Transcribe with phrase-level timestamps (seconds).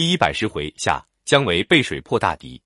[0.00, 2.58] 第一百十回下，姜维背水破大敌。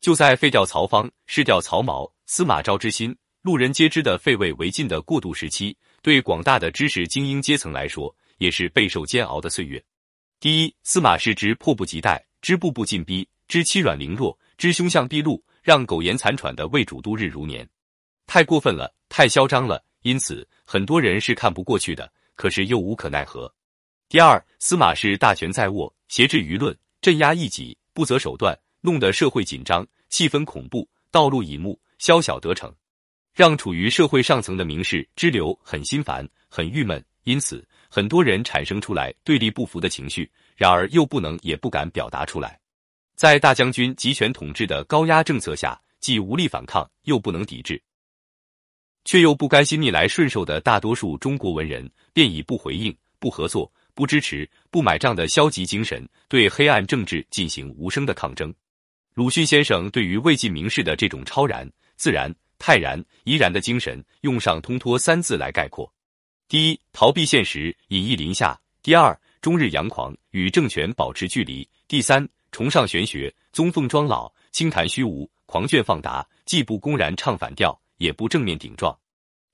[0.00, 9.80] 就在废掉曹芳、失掉曹髦、司马昭之心，路人皆知的废魏为晋的过渡时期，对广大的知识精英阶层来说，也是备受煎熬的岁月。
[10.40, 17.64] 第一，司马氏之迫不及待，之步步进逼，之欺软凌弱，之凶相毕露，让苟延残喘的魏主度日如年，
[18.26, 19.84] 太过分了，太嚣张了。
[20.02, 23.54] 因此，很多人是看不过去的，可是又无可奈何。
[24.08, 32.70] 第二，司马氏大权在握，挟制舆论，镇压异己，不择手段，弄得社会紧张，气氛恐怖，道路以目，宵小得逞，
[33.32, 37.02] 让处于社会上层的名士支流很心烦，很郁闷。
[37.24, 42.60] 因此，很多人产生出来对立不服的情绪，然而又不能也不敢表达出来。
[43.14, 47.82] 在大将军集权统治的高压政策下，既无力反抗，又不能抵制。
[49.06, 58.54] 却又不甘心逆来顺受的大多数中国文人，便以不回应、不合作、不支持、不买账的消极精神，对黑暗政治进行无声的抗争。
[59.14, 65.92] 鲁迅先生对于魏晋名士的这种超然、自然、泰然、怡然的精神，用上“通脱”三字来概括：
[66.48, 77.78] 第一，逃避现实，隐逸林下；第二，终日阳狂，与政权保持距离；第三，崇尚玄学，宗凤庄老，轻谈虚无，狂狷放达，既不公然唱反调。
[77.98, 78.98] 也不正面顶撞，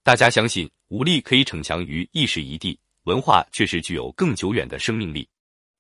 [0.02, 5.26] 大家相信武力可以逞强于一时一地，文化却是具有更久远的生命力。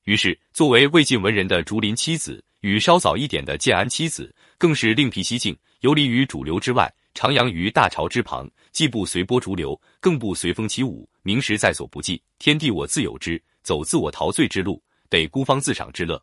[0.04, 11.06] 于是，作为魏晋文人的竹林七子与稍早一点的建安七子，更是另辟蹊径，游离于主流之外，徜徉于大潮之旁，既不随波逐流，更不随风起舞。
[11.22, 16.20] 名实在所不计，天地我自有之，走自我陶醉之路，得孤芳自赏之乐。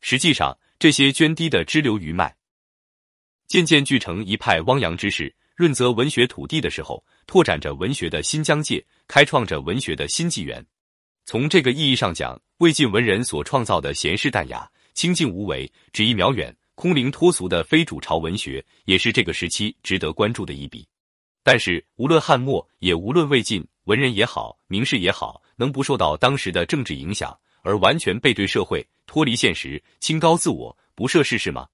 [0.00, 2.34] 实际上，这些涓滴的支流余脉，
[3.46, 5.34] 渐渐聚成一派汪洋之势。
[5.58, 10.64] 润泽文学土地的时候，拓展着文学的新疆界，开创着文学的新纪元。
[11.24, 20.86] 从这个意义上讲，魏晋文人所创造的闲适淡雅、清静无为、旨意渺远、空灵脱俗的非主潮文学，也是这个时期值得关注的一笔。
[21.42, 31.66] 但是，无论汉末，也无论魏晋，文人也好，名士也好，能不受到当时的政治影响而完全背对社会、脱离现实、清高自我、不涉世事吗？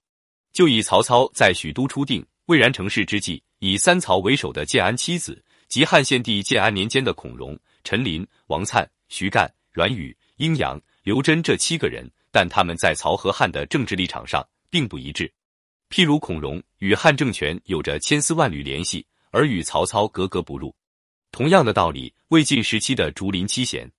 [0.53, 3.43] 就以曹操在许都初定、蔚然成事之际。
[3.65, 15.33] 以三曹为首的建安七子及汉献帝建安年间的孔融、陈琳、王粲、徐干、阮宇、阴阳、刘桢这七个人，但他们在曹和汉的政治立场上并不一致。
[15.89, 20.71] 譬如孔融与汉政权有着千丝万缕联系，而与曹操格格不入。
[21.31, 23.91] 同样的道理，魏晋时期的竹林七贤，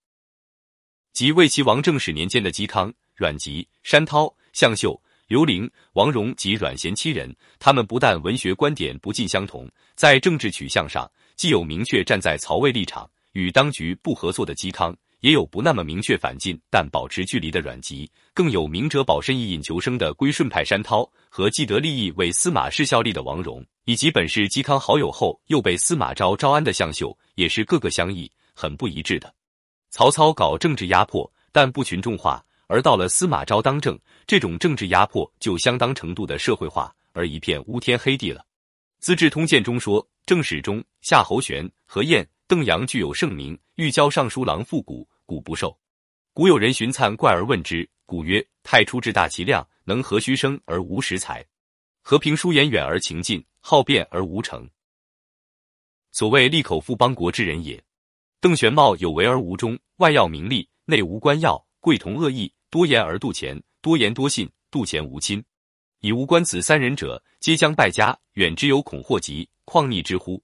[1.13, 5.03] 即魏齐王政始年间的嵇康、阮籍、山涛、向秀。
[5.27, 29.35] 刘伶、王戎及阮咸七人，他们不但文学观点不尽相同，在政治取向上既有明确站在曹魏立场与当局不合作的嵇康，也有不那么明确反进但保持距离的阮籍，更有明哲保身以隐求生的归顺派山涛和既得利益为司马氏效力的王戎，以及本是嵇康好友后又被司马昭招安的向秀，也是各个相异，很不一致的。
[29.91, 32.45] 曹操搞政治压迫，但不群众化。
[32.69, 38.41] 而到了司马昭当政，这种政治压迫就相当程度的社会化，而一片乌天黑地了。
[38.99, 45.77] 《资治通鉴》中说，正史中夏侯玄、何晏、邓阳具有盛名，欲交尚书郎复古，古不受。
[46.33, 51.45] 古有人寻灿怪而问之，古曰：“太初志大其量，能何须生而无实才。
[52.03, 54.69] 和平疏言远而情近，好辩而无成。
[56.13, 57.83] 所谓利口富邦国之人也。”
[58.41, 62.53] 邓玄茂有为而无忠，外要名利，内无官要，贵同恶异。
[62.71, 65.43] 多言而妒钱，多言多信，妒钱无亲。
[66.01, 68.17] 以无官此三人者，皆将败家。
[68.35, 70.43] 远之有恐祸及，况逆之乎？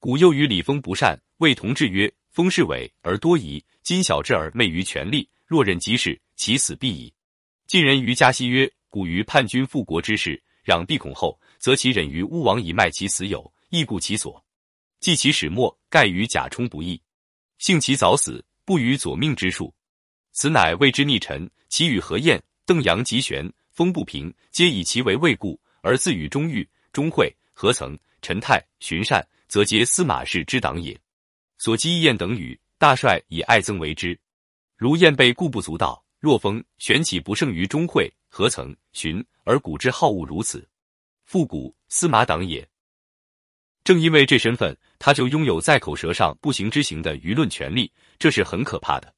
[0.00, 7.12] 古又于礼风不善，谓同志曰：“丰是伪而多疑，今小智而昧于权力，若任即事，其死必矣。”
[7.68, 14.44] 晋人于嘉熙曰：“古于叛军复国之事，攘必恐后，则其忍于巫王以卖其死友，亦故其所。
[15.00, 17.00] 记其始末，盖于贾充不义，
[17.58, 19.72] 幸其早死，不与左命之术。
[20.38, 30.96] 此乃谓之逆臣。”其与何晏、邓阳、吉玄、风不平，皆以其为未故，而自与钟毓、钟会、何曾、陈泰、荀善，则皆司马氏之党也。
[31.58, 34.16] 所讥晏等语，大帅以爱憎为之。
[34.76, 40.64] 如晏被固不足道，若风玄岂不胜于钟会、何曾、荀，而古之好恶如此？
[41.24, 42.66] 复古司马党也。
[43.82, 49.12] 正因为这身份，他就拥有在口舌上不行之行的舆论权利，这是很可怕的。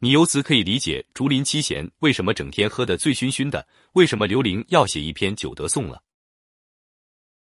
[0.00, 6.00] 你由此可以理解竹林七贤为什么整天喝得醉醺醺的，为什么刘伶要写一篇《九德颂》了。